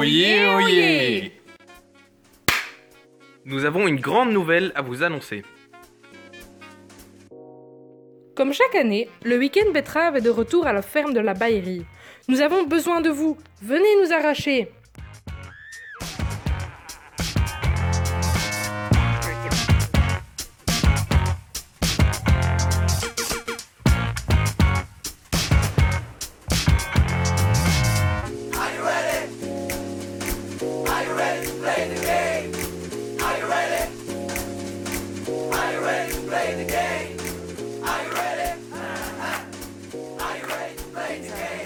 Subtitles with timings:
[0.00, 1.32] Oyez, oyez
[3.44, 5.42] Nous avons une grande nouvelle à vous annoncer.
[8.34, 11.84] Comme chaque année, le week-end betterave est de retour à la ferme de la Baillerie.
[12.28, 13.36] Nous avons besoin de vous.
[13.60, 14.70] Venez nous arracher.
[31.38, 32.54] play the game?
[33.22, 33.92] Are you ready?
[35.52, 37.84] Are you ready to play the game?
[37.84, 38.60] Are you ready?
[40.20, 41.59] Are you ready to play the game?